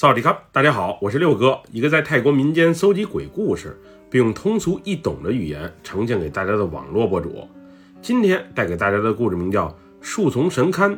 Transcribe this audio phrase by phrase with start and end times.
[0.00, 3.78] 萨瓦迪卡，大家好，我是六哥，一个在泰国民间搜集鬼故事，
[4.08, 7.46] 并用通俗易懂的语言呈现给大家的网络博主。
[8.00, 9.68] 今天带给大家的故事名叫
[10.00, 10.90] 《树丛神龛》，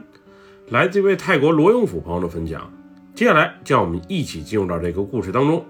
[0.68, 2.72] 来自一位泰国罗永府朋友的分享。
[3.12, 5.66] 接下来，让我们一起进入到这个故事当中。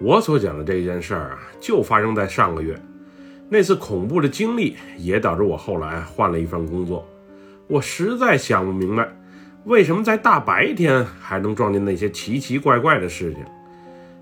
[0.00, 2.80] 我所讲的这件事儿啊，就发生在上个月。
[3.50, 7.06] 那次恐怖的经历也导致我后来换了一份工作。
[7.66, 9.06] 我实在想不明白。
[9.68, 13.44] 为什么在大白天还能撞见那些奇奇怪怪的事情？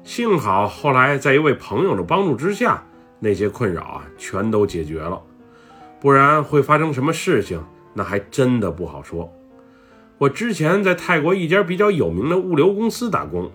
[0.02, 2.82] 幸好后来在一位朋友的帮助之下，
[3.20, 5.22] 那些困扰啊全都解决了。
[6.00, 7.62] 不然会发生什么事情，
[7.94, 9.32] 那还真的不好说。
[10.18, 13.48] 我之前在泰国一家比较有名的物流公司打工，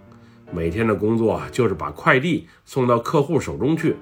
[0.50, 3.98] 每天的工作就是把快递送到客户手中去。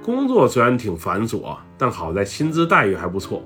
[0.00, 3.42] 工作虽然挺繁琐，但好在薪资待遇还不错，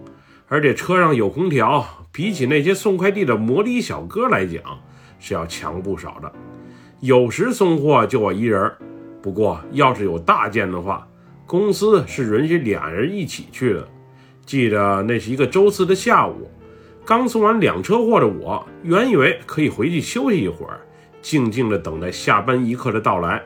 [0.51, 1.87] 而且车上有空调。
[2.13, 4.61] 比起那些送快递的摩的小哥来讲，
[5.21, 6.31] 是要强不少的。
[6.99, 8.69] 有时送货就我一人，
[9.23, 11.07] 不过要是有大件的话，
[11.47, 13.89] 公司是允许俩人一起去的。
[14.45, 16.51] 记得那是一个周四的下午，
[17.07, 20.81] 刚送完两车货的我，原以为可以回去休息一会儿，
[21.23, 23.41] 静静的等待下班一刻的到来。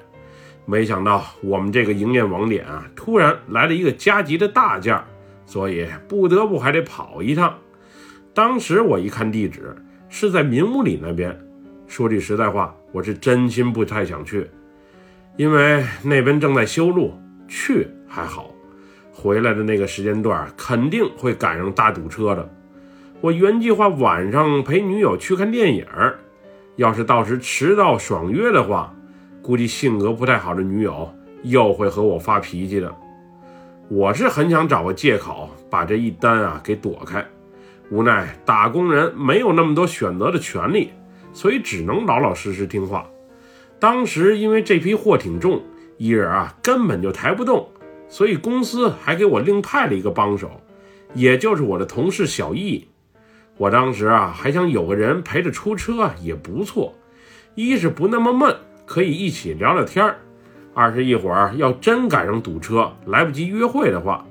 [0.65, 4.99] 没想到我们这个营业网点啊，突然来了一个加急的大件，
[5.47, 7.55] 所以不得不还得跑一趟。
[8.33, 9.75] 当时我一看地址
[10.09, 11.39] 是在民屋里那边，
[11.87, 14.51] 说句实在话，我是真心不太想去，
[15.37, 17.15] 因为那边正在修路，
[17.47, 18.51] 去还好，
[19.13, 22.49] 回来的那个时间段肯定会赶上大堵车的。
[23.21, 25.87] 我原计划晚上陪女友去看电影，
[26.77, 28.93] 要是到时迟到爽约的话，
[29.41, 31.09] 估计性格不太好的女友
[31.45, 32.93] 又会和我发脾气的。
[33.89, 37.25] 我是很想找个借口把这一单啊给躲开。
[37.91, 40.91] 无奈打工人没有那么多选择的权利，
[41.33, 43.07] 所以只能老老实实听话。
[43.79, 45.63] 当时因为这批货挺重，
[45.99, 47.69] 一人啊根本就抬不动，
[48.09, 50.51] 所以公司还给我另派了一个帮手，
[51.13, 52.89] 也就是我的同事小易。
[53.59, 56.95] 我当时啊还想有个人陪着出车也不错，
[57.55, 58.57] 一是不那么闷，
[58.87, 60.15] 可以一起聊聊天儿；
[60.75, 64.27] 二是一会儿要真赶上堵车来不及约会的话，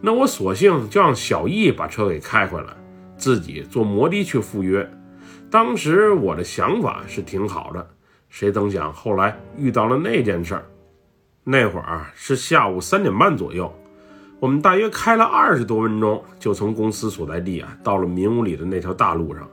[0.00, 2.68] 那我索性就让小易把车给开回来。
[3.16, 4.86] 自己坐摩的去赴约，
[5.50, 7.88] 当时我的想法是挺好的，
[8.28, 10.66] 谁曾想后来遇到了那件事儿。
[11.42, 13.74] 那会儿是下午三点半左右，
[14.38, 19.48] 我们大约开了二十多分钟，就从公司所在地啊到了民屋里的那条大路上。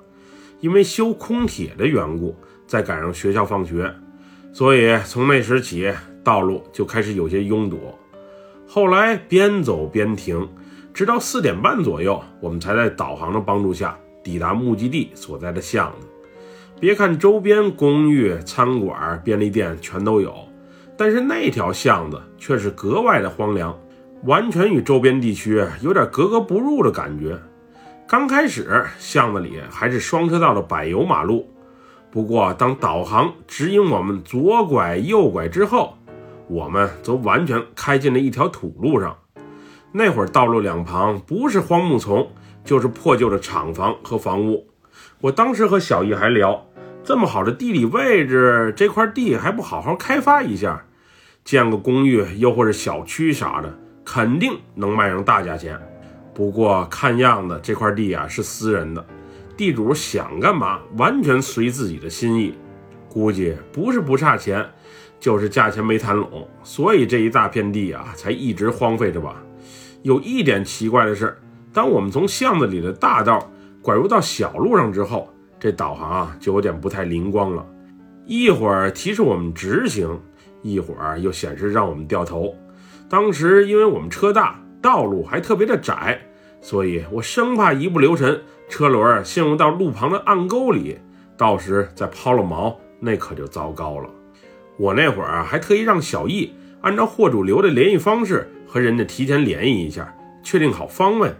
[0.59, 2.35] 因为修空铁的缘故，
[2.67, 3.93] 再赶上学校放学，
[4.51, 7.79] 所以从那时起道路就开始有些拥堵。
[8.67, 10.47] 后来边走边停。
[10.93, 16.07] 直到四点半左右，我们才在导航的帮助下抵达目的地所在的巷子。
[16.79, 20.35] 别看周边公寓、餐馆、便利店全都有，
[20.95, 23.75] 但是那条巷子却是格外的荒凉，
[24.25, 27.39] 完全与周边地区有点格格不入的感觉。
[28.07, 31.49] 刚开始，巷子里还是双车道的柏油马路，
[32.11, 35.97] 不过当导航指引我们左拐右拐之后，
[36.53, 39.17] 我们则完全开进了一条土路上。
[39.91, 42.29] 那会儿道路两旁不是荒木丛，
[42.63, 44.67] 就是破旧的厂房和房屋。
[45.19, 46.67] 我当时和小易还聊，
[47.03, 50.85] 这么好的地理位置，这块地还不好好开发一下，
[51.43, 53.75] 建个公寓又或者小区啥的，
[54.05, 55.79] 肯定能卖上大价钱。
[56.35, 59.03] 不过看样子这块地啊是私人的，
[59.57, 62.53] 地主想干嘛完全随自己的心意。
[63.09, 64.65] 估计不是不差钱，
[65.23, 69.41] 就是价钱没谈拢，所以这一大片地啊才一直荒废着吧。
[70.01, 71.37] 有一点奇怪的是，
[71.71, 73.49] 当我们从巷子里的大道
[73.81, 77.65] 拐入到小路上之后，这导航啊就有点不太灵光了。
[78.25, 80.19] 一会儿提示我们直行，
[80.61, 82.53] 一会儿又显示让我们掉头。
[83.07, 86.19] 当时因为我们车大，道路还特别的窄，
[86.59, 90.99] 所以我生怕一不留神车轮陷入到路旁的暗沟里，
[91.37, 94.09] 到时再抛了锚，那可就糟糕了。
[94.77, 98.49] 我那会儿还特意让小易按照货主留的联系方式。
[98.65, 100.11] 和人家提前联系一下，
[100.41, 101.31] 确定好方位。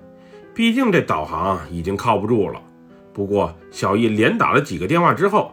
[0.54, 2.62] 毕竟这导航已经靠不住了。
[3.12, 5.52] 不过小易连打了几个电话之后，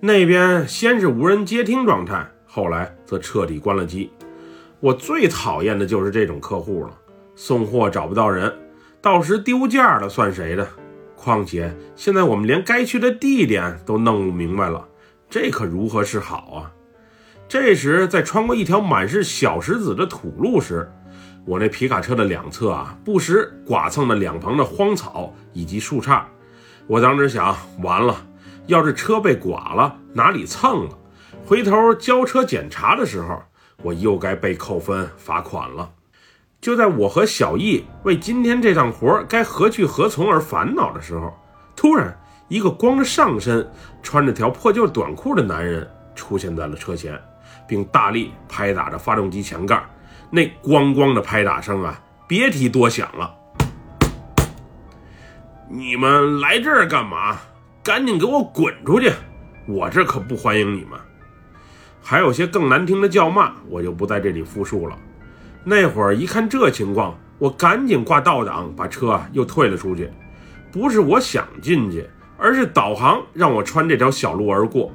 [0.00, 4.10] 那边先是无人接听状态，后来则彻底关了机。
[4.80, 6.90] 我最讨厌的就是这种客户了，
[7.34, 8.54] 送货找不到人，
[9.00, 10.68] 到时丢件了算谁的？
[11.16, 14.86] 况且现在我们连该去的地点都弄不明白了，
[15.30, 16.70] 这可如何是好啊？
[17.48, 20.90] 这时在穿过一条满是小石子的土路时，
[21.44, 26.22] 我那皮卡车的两侧啊，不时剐蹭着两旁的荒草以及树杈。
[26.86, 28.16] 我当时想，完了，
[28.66, 30.98] 要是车被剐了，哪里蹭了，
[31.46, 33.40] 回头交车检查的时候，
[33.82, 35.88] 我又该被扣分罚款了。
[36.60, 41.32] 就在我和小易为今天这趟活该何去何从而烦恼的时候，
[41.76, 42.18] 突然
[42.48, 43.70] 一个光着上身、
[44.02, 47.20] 穿着条破旧短裤的男人出现在了车前，
[47.66, 49.82] 并大力拍打着发动机前盖。
[50.30, 53.34] 那咣咣的拍打声啊，别提多响了。
[55.68, 57.38] 你们来这儿干嘛？
[57.82, 59.12] 赶紧给我滚出去！
[59.66, 60.98] 我这可不欢迎你们。
[62.02, 64.98] 还有些更难听的叫骂，我就不在这里复述了。
[65.64, 70.10] 那会儿一看这情况，我赶紧挂倒档，把车啊又退了出去。
[70.70, 74.90] 不是我想进去，而是导航让我穿这条小路而过。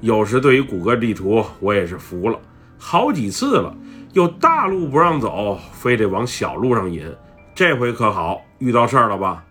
[0.00, 2.38] 有时对于谷歌地图，我也是服了，
[2.78, 3.74] 好几次了，
[4.12, 7.10] 有大路不让走，非得往小路上引。
[7.54, 9.44] 这回可好，遇到事儿了吧？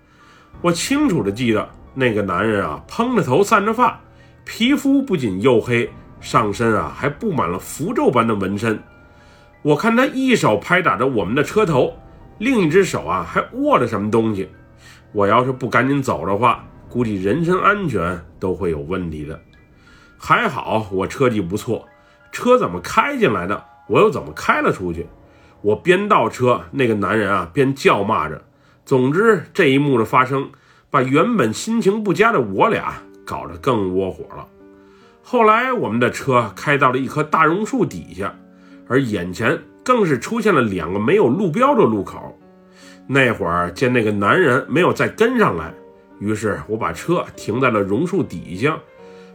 [0.62, 4.00] 我清楚的记得，那个男人啊，蓬着头，散着发，
[4.46, 8.80] 皮肤不仅黝黑，上身啊还布满了符咒般的纹身。
[9.62, 11.94] 我看他一手拍打着我们的车头，
[12.38, 14.48] 另一只手啊还握着什么东西。
[15.14, 19.40] 我要是不赶紧走的话，估计人身安全都会有问题的。
[20.26, 21.86] 还好我车技不错，
[22.32, 25.06] 车怎么开进来的，我又怎么开了出去。
[25.62, 28.42] 我边倒车，那个男人啊边叫骂着。
[28.86, 30.50] 总之这一幕的发生，
[30.90, 32.94] 把原本心情不佳的我俩
[33.26, 34.48] 搞得更窝火了。
[35.22, 38.34] 后来我们的车开到了一棵大榕树底下。
[38.88, 42.40] 而眼前更是出现了两个没有路标的路口。
[43.08, 45.74] 那会儿见那个男人没有再跟上来，
[46.20, 48.78] 于是我把车停在了榕树底下，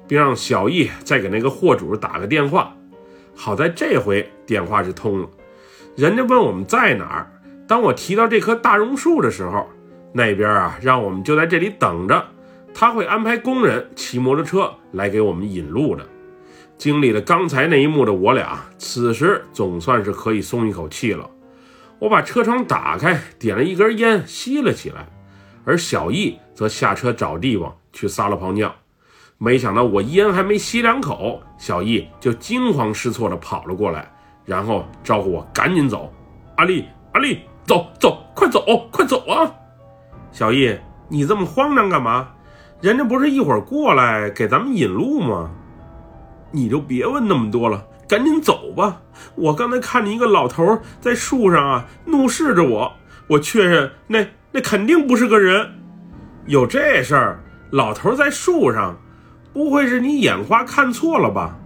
[0.08, 2.74] 并让小易再给那个货主打个电话。
[3.36, 5.28] 好在这回电话是通了，
[5.94, 7.30] 人家问我们在哪儿。
[7.68, 9.68] 当我提到这棵大榕树的时候，
[10.12, 12.26] 那边啊让我们就在这里等着，
[12.74, 16.04] 他会安排工人骑摩托车来给我们引路的。
[16.78, 21.28] 经历了刚才那一幕的我俩，此时总算是可以松一口气了。
[21.98, 25.06] 我把车窗打开，点了一根烟，吸了起来，
[25.64, 28.74] 而小易则下车找地方去撒了泡尿。
[29.40, 34.10] 没想到我烟还没吸两口，小易就惊慌失措地跑了过来，
[34.44, 36.12] 然后招呼我赶紧走。
[36.56, 39.48] 阿丽，阿丽，走走，快走，快走啊！
[40.32, 40.76] 小易，
[41.08, 42.28] 你这么慌张干嘛？
[42.80, 45.48] 人家不是一会儿过来给咱们引路吗？
[46.50, 49.00] 你就别问那么多了，赶紧走吧。
[49.36, 52.92] 我刚才看见一个老头在树上啊，怒视着我。
[53.28, 55.74] 我确认，那那肯定不是个人。
[56.46, 57.40] 有这事儿？
[57.70, 58.96] 老头在树上，
[59.58, 61.58] 不会是你眼花看错了吧？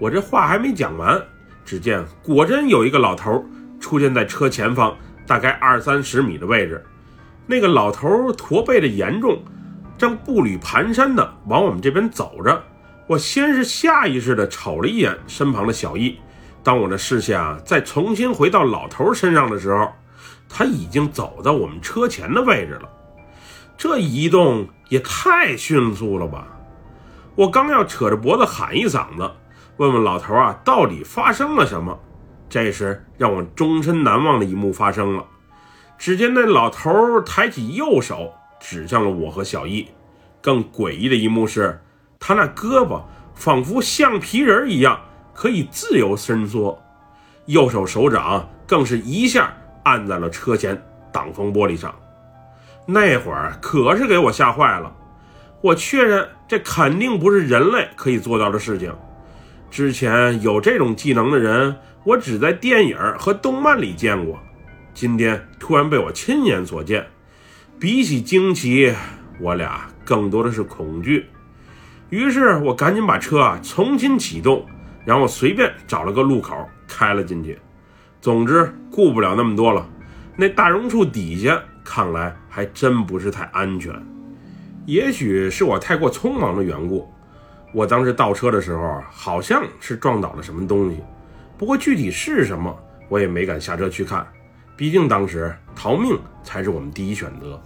[0.00, 1.22] 我这话还没讲完，
[1.64, 3.44] 只见果真有一个老头
[3.78, 4.96] 出现在车前方，
[5.28, 6.84] 大概二三十米的位置。
[7.46, 9.40] 那个老头驼背的严重，
[9.96, 12.60] 正步履蹒跚的往我们这边走着。
[13.06, 16.18] 我先是下意识的瞅了一眼身旁的小易，
[16.64, 19.86] 当我的视线啊再重新回到老头身上的时候，
[20.48, 22.88] 他已经走到我们车前的位置了。
[23.78, 26.56] 这移动也太迅速了吧！
[27.40, 29.30] 我刚要扯着脖子喊一嗓子，
[29.78, 31.98] 问问老头啊到底发生了什么，
[32.50, 35.24] 这时让我终身难忘的一幕发生了。
[35.96, 39.88] 只见那老头抬起右手指向了我和小易，
[40.42, 41.80] 更诡异的一幕是。
[42.18, 43.00] 他那胳膊
[43.34, 45.00] 仿佛橡皮人一样，
[45.32, 46.78] 可以自由伸缩，
[47.46, 49.50] 右手手掌更是一下
[49.84, 50.78] 按在了车前
[51.10, 51.94] 挡风玻璃上。
[52.84, 54.92] 那会儿可是给我吓坏了，
[55.62, 58.92] 我确认这肯定不是人类可以做到的事情。
[59.70, 64.36] 之前有这种技能的人，我只在电影和动漫里见过，
[64.92, 67.06] 今天突然被我亲眼所见，
[67.78, 68.92] 比起惊奇，
[69.38, 71.26] 我俩更多的是恐惧。
[72.08, 74.66] 于是我赶紧把车啊重新启动，
[75.04, 77.56] 然后随便找了个路口开了进去。
[78.20, 79.88] 总之顾不了那么多了，
[80.34, 83.94] 那大榕树底下看来还真不是太安全。
[84.90, 87.08] 也许是我太过匆忙的缘故，
[87.72, 90.98] 我当时倒车的时候好像是撞倒了什么东西，
[91.56, 92.76] 不过具体是什么
[93.08, 94.26] 我也没敢下车去看，
[94.76, 97.62] 毕竟当时逃命才是我们第一选择。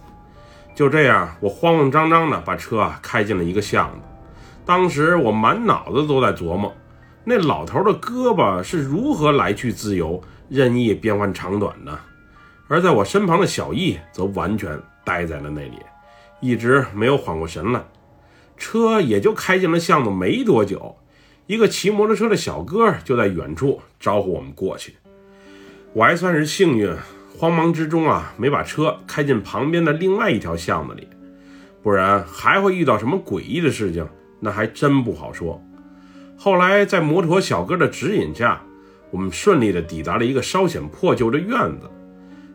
[0.75, 4.01] 就这样，我慌慌张张的把车啊开进了一个巷子。
[4.63, 6.71] 当时我满脑子都在琢磨，
[7.23, 11.99] 那老头的胳膊是如何来去自由、任意变换长短的，
[12.67, 15.79] 而在我身旁的小易则完全呆在了那里，
[16.39, 17.83] 一直没有缓过神来。
[18.57, 20.95] 车也就开进了巷子没多久，
[21.47, 24.95] 一个骑摩托车的小哥就在远处招呼我们过去。
[25.93, 26.93] 我还算是幸运，
[27.37, 31.07] 慌忙之中啊，没把车开进旁边的另外一条巷子里，
[31.83, 34.07] 不然还会遇到什么诡异的事情。
[34.39, 35.59] 那还真不好说。
[36.37, 38.61] 后来在摩托小哥的指引下，
[39.09, 41.49] 我们顺利的抵达了一个稍显破旧的院
[41.79, 41.89] 子。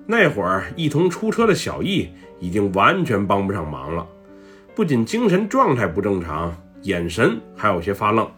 [0.07, 2.09] 那会儿一同出车的小易
[2.41, 4.05] 已经完全帮不上忙了，
[4.75, 8.29] 不仅精神状态不正常，眼神还有些发愣，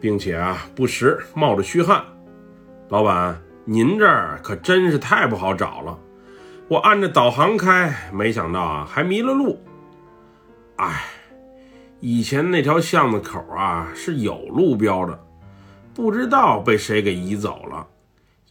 [0.00, 2.04] 并且啊不时冒着虚汗。
[2.90, 5.98] 老板，您这儿可真是太不好找了，
[6.68, 9.58] 我按着导航开，没想到啊还迷了路。
[10.76, 11.04] 哎，
[12.00, 15.18] 以前那条巷子口啊是有路标的，
[15.94, 17.86] 不知道被谁给移走了。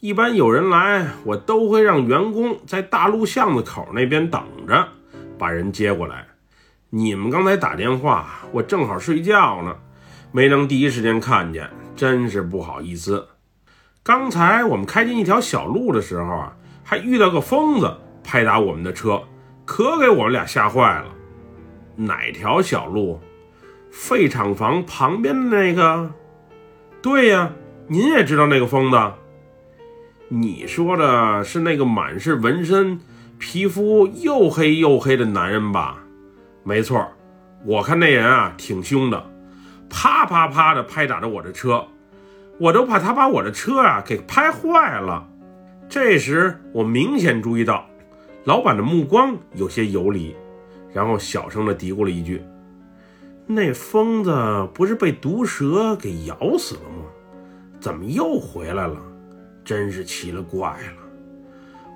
[0.00, 4.88] 一般有人来，我都会让员工在大路巷子口那边等着，
[5.38, 6.26] 把人接过来。
[6.88, 9.76] 你们刚才打电话，我正好睡觉呢，
[10.32, 13.28] 没能第一时间看见，真是不好意思。
[14.02, 19.22] 刚才我们开进一条小路的时候啊，还遇到个疯子拍打我们的车，
[19.66, 21.08] 可给我们俩吓坏了。
[21.94, 23.20] 哪条小路？
[23.90, 26.10] 废厂房旁边的那个？
[27.02, 27.50] 对呀，
[27.86, 28.96] 您也知道那个疯子。
[30.32, 33.00] 你说的是那个满是纹身、
[33.36, 36.04] 皮肤又黑又黑的男人吧？
[36.62, 37.04] 没错，
[37.64, 39.28] 我看那人啊挺凶的，
[39.88, 41.84] 啪啪啪的拍打着我的车，
[42.60, 45.26] 我都怕他把我的车啊给拍坏了。
[45.88, 47.84] 这时我明显注意到，
[48.44, 50.36] 老板的目光有些游离，
[50.92, 52.40] 然后小声的嘀咕了一句
[53.48, 54.32] ：“那疯子
[54.72, 57.04] 不是被毒蛇给咬死了吗？
[57.80, 58.96] 怎么又回来了？”
[59.70, 60.96] 真是奇了怪了！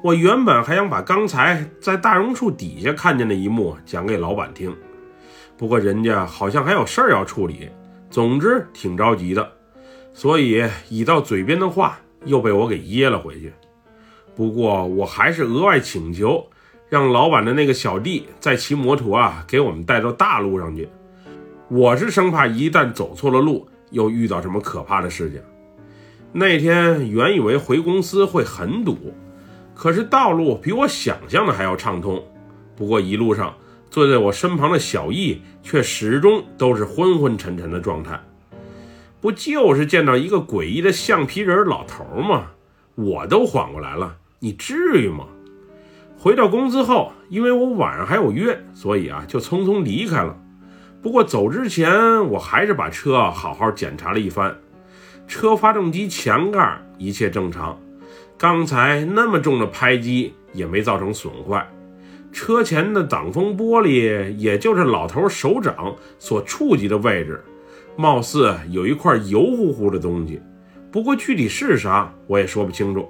[0.00, 4.73] 我原本还想把刚才在大榕树底下看见的一幕讲给老板听，
[5.57, 7.69] 不过人家好像还有事儿要处理，
[8.09, 9.50] 总之挺着急的，
[10.12, 13.52] 所以已到嘴边的话又被我给噎了回去。
[14.37, 16.49] 不过我还是额外请求，
[16.88, 20.88] 让老板的那个小弟再骑摩托啊，给我们带到大路上去。
[21.69, 25.43] 我是生怕一旦走错了路，又遇到什么可怕的事情。
[26.37, 29.14] 那天原以为回公司会很堵，
[29.73, 32.21] 可是道路比我想象的还要畅通。
[32.75, 33.55] 不过一路上
[33.88, 38.21] 坐在我身旁的小易却始终都是昏昏沉沉的状态。
[39.21, 42.47] 不就是见到一个诡异的橡皮人老头吗？
[42.97, 45.26] 我都缓过来了，你至于吗？
[46.19, 50.37] 回到公司后，因为我晚上还有约，所以啊就匆匆离开了。
[51.00, 54.59] 不过走之前，我还是把车好好检查了一番。
[55.26, 57.78] 车发动机前盖一切正常，
[58.37, 61.66] 刚才那么重的拍击也没造成损坏。
[62.33, 67.43] 车前的挡风玻璃，也就是老头手掌所触及的位置，
[67.97, 70.40] 貌似有一块油乎乎的东西。
[70.90, 73.09] 不过具体是啥，我也说不清楚。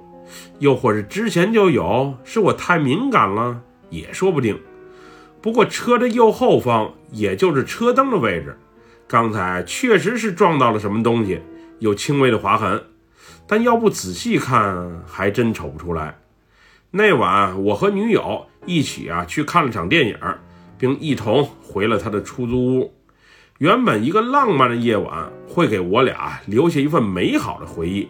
[0.59, 4.59] 又或是之前就有，是我太敏感了，也说不定。
[5.41, 8.57] 不过车的右后方，也就是车灯的位置，
[9.07, 11.39] 刚才确实是撞到了什么东西。
[11.79, 12.83] 有轻微的划痕，
[13.47, 16.17] 但要不仔细看，还真瞅不出来。
[16.91, 20.17] 那晚我和女友一起啊去看了场电影，
[20.77, 22.93] 并一同回了他的出租屋。
[23.57, 28.07] 原本一个浪漫的夜晚会给我俩留下一份美好的回忆。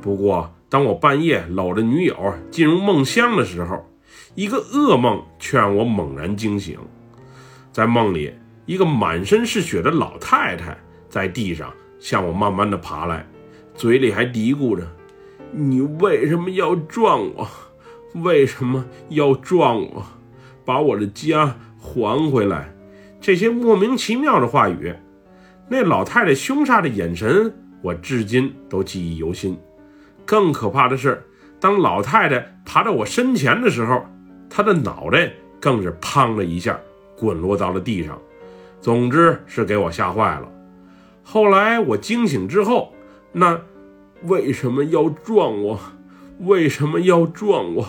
[0.00, 3.88] 不过，当我半夜搂着女友进入梦乡的时候，
[4.34, 6.78] 一个噩梦却让我猛然惊醒。
[7.72, 8.32] 在梦里，
[8.66, 10.76] 一个满身是血的老太太
[11.08, 11.72] 在地上。
[12.04, 13.26] 向我慢慢的爬来，
[13.74, 14.86] 嘴里还嘀咕着
[15.50, 17.48] ：“你为什么要撞我？
[18.16, 20.04] 为什么要撞我？
[20.66, 22.70] 把我的家还回来！”
[23.22, 24.94] 这些莫名其妙的话语，
[25.66, 29.58] 那老太太凶煞的眼神，我至今都记忆犹新。
[30.26, 31.24] 更可怕的是，
[31.58, 34.04] 当老太太爬到我身前的时候，
[34.50, 36.78] 她的脑袋更是砰的一下
[37.16, 38.20] 滚落到了地上。
[38.82, 40.50] 总之是给我吓坏了。
[41.26, 42.92] 后来我惊醒之后，
[43.32, 43.60] 那
[44.24, 45.80] 为什么要撞我？
[46.40, 47.86] 为什么要撞我？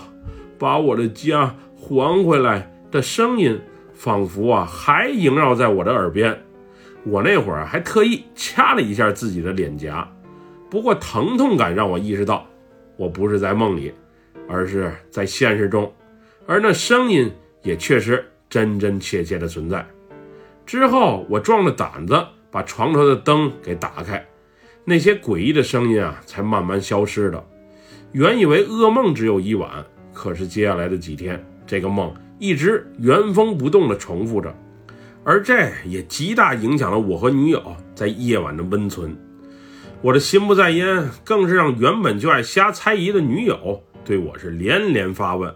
[0.57, 3.59] 把我的家还回来的声音，
[3.93, 6.41] 仿佛啊还萦绕在我的耳边。
[7.03, 10.09] 我那会儿还特意掐了一下自己的脸颊，
[10.69, 12.47] 不过疼痛感让我意识到，
[12.97, 13.93] 我不是在梦里，
[14.47, 15.93] 而是在现实中，
[16.47, 19.85] 而那声音也确实真真切切的存在。
[20.65, 22.25] 之后我壮了胆子。
[22.55, 24.25] 把床头的灯给打开，
[24.85, 27.43] 那些诡异的声音啊，才慢慢消失了。
[28.13, 29.69] 原以为噩梦只有一晚，
[30.13, 34.55] 可是接下来的几天，这个梦一直原封不动地重复着，
[35.25, 37.62] 而这也极大影响了我和女友
[37.93, 39.13] 在夜晚的温存。
[40.01, 45.53] 我的心不在焉，更是让原本就爱瞎猜疑的女友对我是连连发问。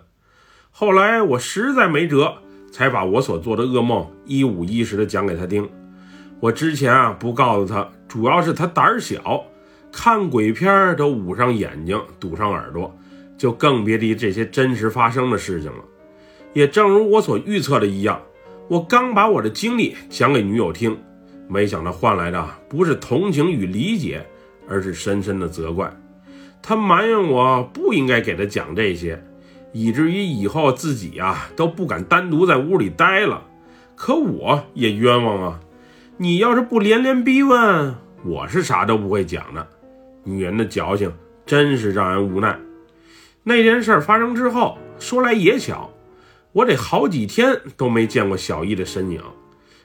[0.69, 2.39] 后来我实在没辙，
[2.73, 5.65] 才把我所做的噩梦一五一十地讲给她听。
[6.39, 9.43] 我之前啊不告诉他，主要是他胆儿小，
[9.91, 12.97] 看鬼片都捂上眼睛，堵上耳朵，
[13.37, 15.83] 就更别提这些真实发生的事情了。
[16.53, 18.21] 也正如我所预测的一样，
[18.69, 20.97] 我刚把我的经历讲给女友听，
[21.49, 24.25] 没想到换来的不是同情与理解，
[24.67, 25.93] 而是深深的责怪。
[26.61, 29.21] 她埋怨我不应该给她讲这些，
[29.73, 33.45] 以至于以后自己啊都不敢单独在屋里待了。
[33.95, 35.59] 可我也冤枉啊！
[36.21, 37.95] 你要是不连连逼问，
[38.25, 39.65] 我是啥都不会讲的。
[40.25, 41.09] 女人的矫情
[41.45, 42.59] 真是让人无奈。
[43.41, 45.89] 那件事发生之后，说来也巧。
[46.51, 49.23] 我得好几天都没见过小易的身影，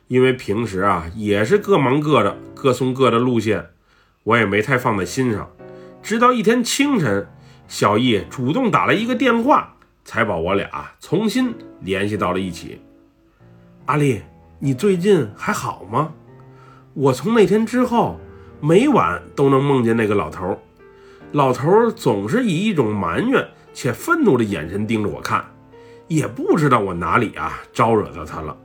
[0.08, 3.66] 因为平时啊也是各忙各的，各送各的路线，
[4.24, 5.48] 我也没太放在心上。
[6.02, 7.28] 直到一天清晨，
[7.68, 12.80] 小易主动打了一个电话，才把我俩重新联系到了一起。
[13.86, 14.20] 阿丽，
[14.58, 16.12] 你最近还好吗？
[16.94, 18.20] 我从那天之后，
[18.60, 20.56] 每晚都能梦见那个老头，
[21.32, 25.44] 老头总是以一种埋怨且愤怒的眼神盯着我看。
[26.06, 28.56] 也不知道我哪里啊招惹到他了。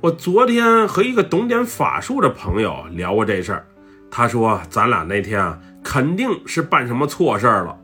[0.00, 3.66] 我昨天和一个懂点法术的朋友聊过这事儿，
[4.08, 7.76] 他说咱俩那天啊肯定是办什么错事儿了，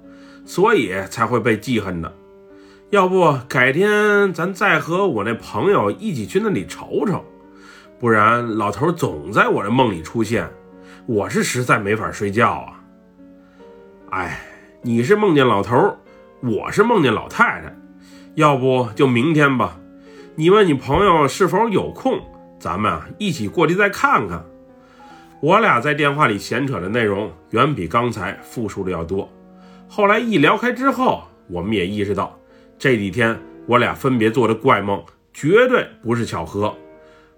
[0.44, 2.14] 所以才会被记恨的。
[2.90, 7.24] 要不改天咱再和我那朋友一起去那里瞅瞅，
[7.98, 10.48] 不然老头总在我的梦里出现，
[11.06, 12.80] 我是实在没法睡觉啊。
[14.10, 14.40] 哎，
[14.82, 15.96] 你是梦见老头，
[16.42, 17.74] 我是梦见老太太。
[18.34, 19.78] 要不就明天吧，
[20.34, 22.20] 你问你朋友是否有空，
[22.58, 24.44] 咱们啊一起过去再看看。
[25.40, 29.30] 我俩在电话里闲扯的内容远比刚才复述的要多。
[29.88, 32.36] 后来一聊开之后，我们也意识到
[32.78, 36.74] 这几天我俩分别做的怪梦绝对不是巧合。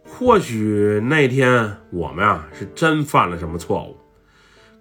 [0.09, 3.97] 或许那天我们啊是真犯了什么错误。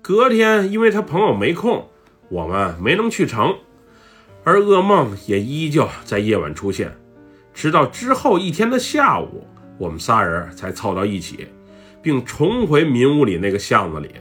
[0.02, 1.90] 隔天因为他朋友没空，
[2.30, 3.56] 我们没能去成。
[4.44, 6.96] 而噩梦也依旧在夜晚出现，
[7.54, 9.48] 直到之后一天的下午，
[9.80, 11.48] 我们仨人才凑到一起，
[12.02, 14.12] 并重回民屋里那个巷子里。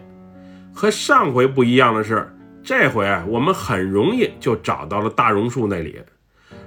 [0.73, 6.01] 和上回不一样的是，这回我们很容易就找到了大榕树那里。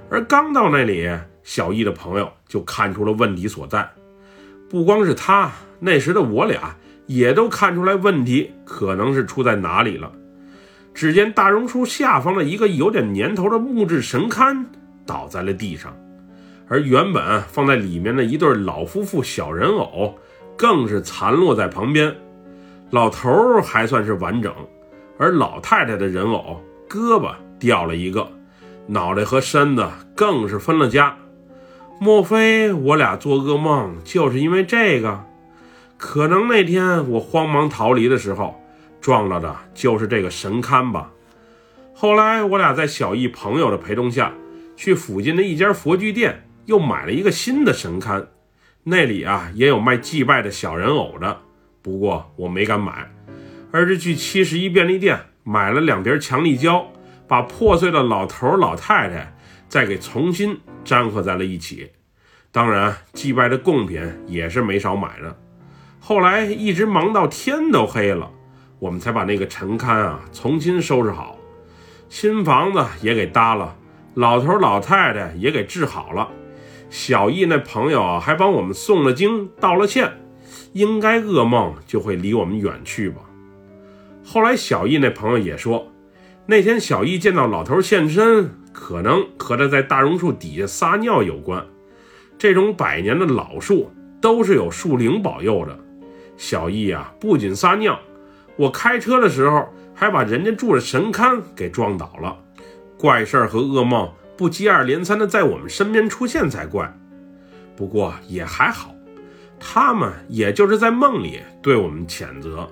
[0.08, 1.10] 而刚到那里，
[1.42, 3.90] 小易的朋友就看出了问题所在。
[4.68, 5.50] 不光是他，
[5.80, 6.76] 那时的我俩
[7.06, 10.12] 也都看出来问题可能是出在哪里了。
[10.92, 14.64] 只见大榕树下方的一个有点年头的木质神龛
[15.06, 15.96] 倒在了地上，
[16.68, 20.18] 而原本放在里面的一对老夫妇小人偶
[20.56, 22.14] 更是残落在旁边。
[22.90, 24.52] 老头还算是完整，
[25.18, 28.28] 而老太太的人偶胳膊掉了一个，
[28.86, 31.16] 脑袋和身子更是分了家。
[32.00, 35.24] 莫非我俩做噩梦就是因为这个？
[35.96, 38.60] 可能那天我慌忙逃离的时候。
[39.00, 41.12] 撞到的就是这个神龛吧？
[41.94, 44.34] 后来我俩在小易朋友的陪同下
[44.76, 48.26] 去附近的一家佛具店，又买了一个新的神龛。
[48.82, 51.38] 那里啊也有卖祭拜的小人偶的，
[51.80, 53.08] 不过我没敢买，
[53.70, 56.90] 而是去七十一便利店买了两瓶强力胶，
[57.28, 59.32] 把破碎的老头老太太
[59.68, 60.58] 再给重新
[60.88, 61.90] 粘合在了一起。
[62.50, 65.38] 当然，祭拜的贡品也是没少买的。
[66.00, 68.30] 后来一直忙到天都黑了。
[68.80, 71.36] 我们才把那个陈龛啊重新收拾好，
[72.08, 73.76] 新房子也给搭了，
[74.14, 76.28] 老头老太太也给治好了，
[76.88, 80.12] 小易那朋友还帮我们诵了经道了歉，
[80.74, 83.20] 应该噩梦就会离我们远去吧。
[84.24, 85.92] 后来小易那朋友也说，
[86.46, 91.64] 那天小易见到老头现身，可能和他在大榕树底下撒尿有关。
[92.38, 95.78] 这种百年的老树都是有树灵保佑的，
[96.36, 97.98] 小易啊不仅撒尿。
[98.56, 102.36] 我开车的时候还把人家住的神龛给撞倒了，
[102.96, 106.92] 怪事儿和噩梦不接二连三的在我们身边出现才怪。
[107.76, 108.94] 不过也还好，
[109.60, 112.68] 他们也就是在梦里对我们谴责，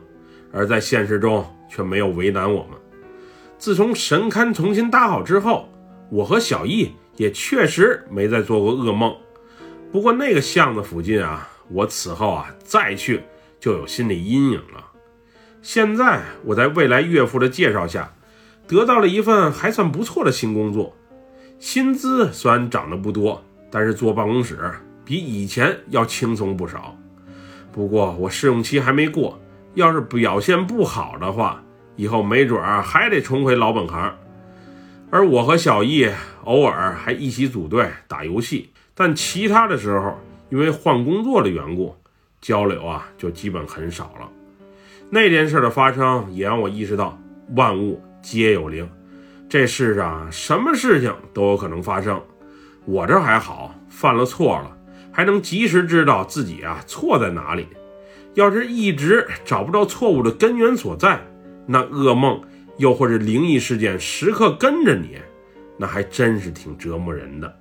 [0.52, 2.78] 而在现实中却没有为难我们。
[3.58, 5.68] 自从神龛重新搭好之后，
[6.10, 9.14] 我和小易也确实没再做过噩梦。
[9.90, 13.22] 不过那个巷子附近啊，我此后啊再去
[13.58, 14.84] 就有心理阴影了。
[15.62, 18.12] 现在我在未来岳父的介绍下，
[18.68, 20.96] 得到了一份还算不错的新工作，
[21.58, 24.58] 薪资虽然涨得不多，但是坐办公室
[25.04, 26.96] 比以前要轻松不少。
[27.72, 29.40] 不过我试用期还没过，
[29.74, 31.62] 要是表现不好的话，
[31.96, 34.16] 以后没准儿还得重回老本行。
[35.16, 36.06] 而我和小易
[36.44, 41.96] 偶尔还一起组队打游戏，但其他的时候因为换工作的缘故，
[42.42, 44.28] 交流啊就基本很少了。
[45.08, 47.18] 那件事的发生也让我意识到，
[47.54, 48.86] 万物皆有灵，
[49.48, 52.20] 这世上什么事情都有可能发生。
[52.84, 54.76] 我这还好，犯了错了，
[55.10, 57.66] 还能及时知道自己啊错在哪里。
[58.34, 61.18] 要是一直找不到错误的根源所在，
[61.66, 62.38] 那噩梦
[62.76, 65.18] 又或者灵异事件时刻跟着你，
[65.78, 67.58] 那还真是挺折磨人的。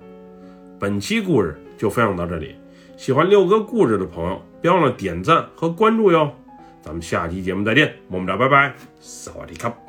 [0.78, 2.54] 本期故事就分享到这里，
[2.96, 6.30] 喜欢六哥故事的朋友，别忘了点赞和关注哟。
[6.82, 9.85] 咱们下期节目再见，么么哒，拜拜，萨瓦迪卡。